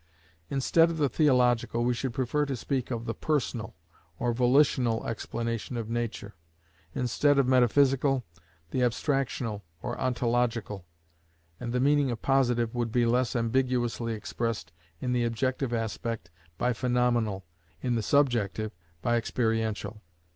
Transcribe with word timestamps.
Instead 0.49 0.89
of 0.89 0.97
the 0.97 1.07
Theological 1.07 1.83
we 1.83 1.93
should 1.93 2.11
prefer 2.11 2.43
to 2.47 2.55
speak 2.55 2.89
of 2.89 3.05
the 3.05 3.13
Personal, 3.13 3.75
or 4.17 4.33
Volitional 4.33 5.05
explanation 5.05 5.77
of 5.77 5.91
nature; 5.91 6.33
instead 6.95 7.37
of 7.37 7.47
Metaphysical, 7.47 8.23
the 8.71 8.79
Abstractional 8.81 9.61
or 9.83 9.95
Ontological: 9.99 10.87
and 11.59 11.71
the 11.71 11.79
meaning 11.79 12.09
of 12.09 12.19
Positive 12.19 12.73
would 12.73 12.91
be 12.91 13.05
less 13.05 13.35
ambiguously 13.35 14.13
expressed 14.15 14.71
in 14.99 15.13
the 15.13 15.23
objective 15.23 15.71
aspect 15.71 16.31
by 16.57 16.73
Phaenomenal, 16.73 17.45
in 17.83 17.93
the 17.93 18.01
subjective 18.01 18.71
by 19.03 19.17
Experiential. 19.17 20.01